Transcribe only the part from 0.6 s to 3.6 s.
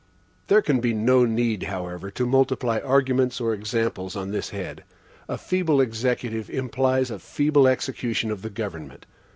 can be no need, however, to multiply arguments or